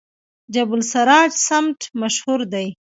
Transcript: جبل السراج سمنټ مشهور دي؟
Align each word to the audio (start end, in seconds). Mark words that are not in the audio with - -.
جبل 0.53 0.79
السراج 0.85 1.31
سمنټ 1.47 1.79
مشهور 2.01 2.39
دي؟ 2.53 2.67